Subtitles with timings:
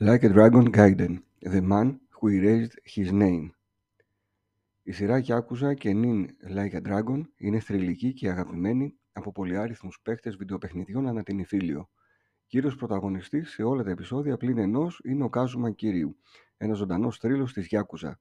[0.00, 3.50] Like a Dragon Gaiden, The Man Who Erased His Name.
[4.82, 10.36] Η σειρά Yakuza και νυν Like a Dragon είναι θρηλυκή και αγαπημένη από πολυάριθμους παίχτες
[10.36, 11.90] βιντεοπαιχνιδιών ανά την Ιφίλιο.
[12.46, 16.16] Κύριος πρωταγωνιστής σε όλα τα επεισόδια πλην ενός είναι ο Κάζουμα Κυρίου,
[16.56, 18.12] ένας ζωντανός θρύλος της Yakuza.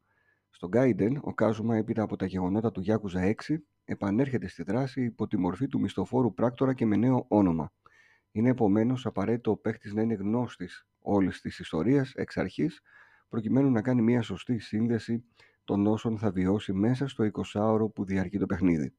[0.49, 5.27] Στο Gaiden, ο Κάζουμα έπειτα από τα γεγονότα του Yakuza 6 επανέρχεται στη δράση υπό
[5.27, 7.73] τη μορφή του μισθοφόρου πράκτορα και με νέο όνομα.
[8.31, 12.81] Είναι επομένως απαραίτητο ο παίχτης να είναι γνώστης όλη τη ιστορία εξ αρχής,
[13.29, 15.23] προκειμένου να κάνει μια σωστή σύνδεση
[15.63, 18.93] των όσων θα βιώσει μέσα στο 20ωρο που διαρκεί το παιχνίδι.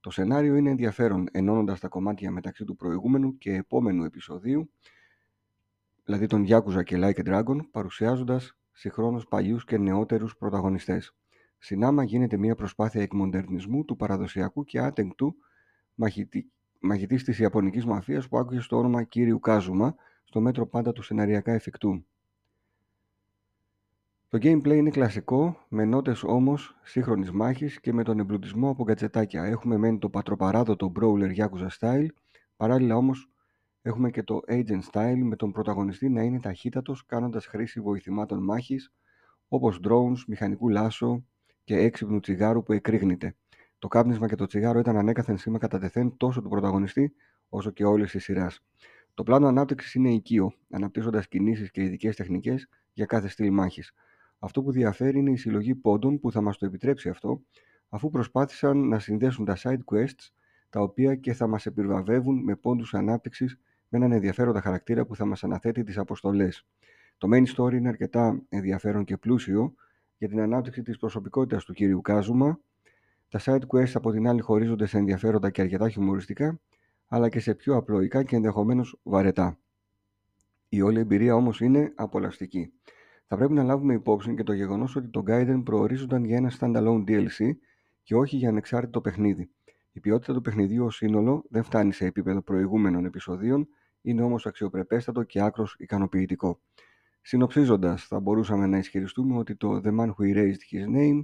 [0.00, 4.70] Το σενάριο είναι ενδιαφέρον ενώνοντας τα κομμάτια μεταξύ του προηγούμενου και επόμενου επεισοδίου,
[6.04, 11.16] δηλαδή τον Yakuza και Like a Dragon, παρουσιάζοντας συγχρόνως παλιούς και νεότερους πρωταγωνιστές.
[11.58, 15.36] Συνάμα γίνεται μια προσπάθεια εκμοντερνισμού του παραδοσιακού και άτεγκτου
[15.94, 19.94] μαχητή, μαχητής της Ιαπωνικής μαφίας που άκουγε στο όνομα κύριου Κάζουμα
[20.28, 22.04] στο μέτρο πάντα του σεναριακά εφικτού.
[24.28, 29.44] Το gameplay είναι κλασικό, με νότες όμως σύγχρονης μάχης και με τον εμπλουτισμό από γκατζετάκια.
[29.44, 32.06] Έχουμε μεν το πατροπαράδοτο brawler Yakuza style,
[32.56, 33.30] παράλληλα όμως
[33.82, 38.92] έχουμε και το agent style με τον πρωταγωνιστή να είναι ταχύτατος κάνοντας χρήση βοηθημάτων μάχης
[39.48, 41.24] όπως drones, μηχανικού λάσο
[41.64, 43.36] και έξυπνου τσιγάρου που εκρήγνεται.
[43.78, 47.14] Το κάπνισμα και το τσιγάρο ήταν ανέκαθεν σήμα κατά τεθέν τόσο του πρωταγωνιστή
[47.48, 48.62] όσο και όλης της σειράς.
[49.18, 53.92] Το πλάνο ανάπτυξης είναι οικείο, αναπτύσσοντας κινήσεις και ειδικές τεχνικές για κάθε στυλ μάχης.
[54.38, 57.42] Αυτό που διαφέρει είναι η συλλογή πόντων που θα μας το επιτρέψει αυτό,
[57.88, 60.30] αφού προσπάθησαν να συνδέσουν τα side quests,
[60.70, 63.58] τα οποία και θα μας επιβραβεύουν με πόντους ανάπτυξης
[63.88, 66.66] με έναν ενδιαφέροντα χαρακτήρα που θα μας αναθέτει τις αποστολές.
[67.18, 69.74] Το main story είναι αρκετά ενδιαφέρον και πλούσιο
[70.18, 72.60] για την ανάπτυξη της προσωπικότητας του κύριου Κάζουμα,
[73.28, 76.60] τα side quests από την άλλη χωρίζονται σε ενδιαφέροντα και αρκετά χιουμοριστικά,
[77.08, 79.58] αλλά και σε πιο απλοϊκά και ενδεχομένως βαρετά.
[80.68, 82.72] Η όλη εμπειρία όμως είναι απολαυστική.
[83.26, 87.04] Θα πρέπει να λάβουμε υπόψη και το γεγονός ότι το Gaiden προορίζονταν για ένα standalone
[87.08, 87.50] DLC
[88.02, 89.50] και όχι για ανεξάρτητο παιχνίδι.
[89.92, 93.68] Η ποιότητα του παιχνιδιού ως σύνολο δεν φτάνει σε επίπεδο προηγούμενων επεισοδίων,
[94.02, 96.60] είναι όμως αξιοπρεπέστατο και άκρος ικανοποιητικό.
[97.20, 101.20] Συνοψίζοντας, θα μπορούσαμε να ισχυριστούμε ότι το The Man Who Erased His Name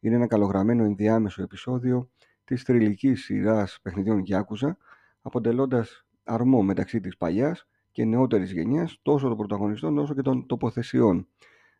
[0.00, 2.10] είναι ένα καλογραμμένο ενδιάμεσο επεισόδιο
[2.44, 4.76] της θρηλυκής σειράς παιχνιδιών Γιάκουζα,
[5.22, 11.28] αποτελώντας αρμό μεταξύ της παλιάς και νεότερης γενιάς τόσο των πρωταγωνιστών όσο και των τοποθεσιών.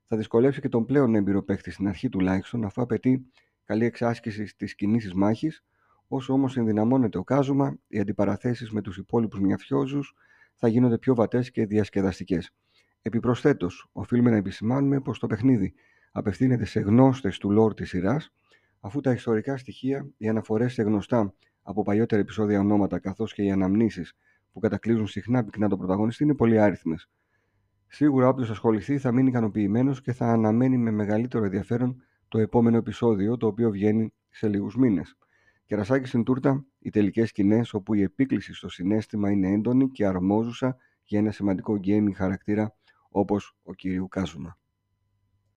[0.06, 3.26] Θα δυσκολεύσει και τον πλέον έμπειρο παίχτη στην αρχή τουλάχιστον, αφού απαιτεί
[3.64, 5.64] καλή εξάσκηση τη κινήσεις μάχης,
[6.08, 10.00] όσο όμως ενδυναμώνεται ο κάζουμα, οι αντιπαραθέσεις με τους υπόλοιπους μιαφιόζου
[10.54, 12.50] θα γίνονται πιο βατές και διασκεδαστικές.
[13.02, 15.74] Επιπροσθέτως, οφείλουμε να επισημάνουμε πως το παιχνίδι
[16.12, 18.32] απευθύνεται σε γνώστες του lore της σειράς,
[18.80, 23.50] αφού τα ιστορικά στοιχεία, οι αναφορές σε γνωστά από παλιότερα επεισόδια ονόματα καθώς και οι
[23.50, 24.14] αναμνήσεις
[24.52, 27.08] που κατακλείζουν συχνά πυκνά τον πρωταγωνιστή είναι πολύ άριθμες.
[27.86, 33.36] Σίγουρα όποιος ασχοληθεί θα μείνει ικανοποιημένος και θα αναμένει με μεγαλύτερο ενδιαφέρον το επόμενο επεισόδιο,
[33.36, 35.16] το οποίο βγαίνει σε λίγους μήνες.
[35.64, 40.76] Κερασάκι στην τούρτα, οι τελικές σκηνές όπου η επίκληση στο συνέστημα είναι έντονη και αρμόζουσα
[41.04, 42.74] για ένα σημαντικό gaming χαρακτήρα
[43.08, 44.58] όπως ο κύριου Κάζουμα.